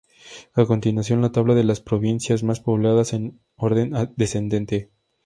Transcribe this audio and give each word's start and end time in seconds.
A 0.55 0.65
continuación, 0.65 1.21
la 1.21 1.31
tabla 1.31 1.53
de 1.53 1.63
las 1.63 1.79
provincias 1.79 2.41
más 2.41 2.59
pobladas 2.59 3.13
en 3.13 3.39
orden 3.55 3.93
descendente. 4.17 4.89